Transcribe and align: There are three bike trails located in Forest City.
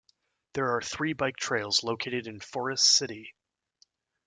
There 0.53 0.75
are 0.75 0.81
three 0.81 1.13
bike 1.13 1.37
trails 1.37 1.83
located 1.83 2.25
in 2.25 2.39
Forest 2.39 2.85
City. 2.85 3.35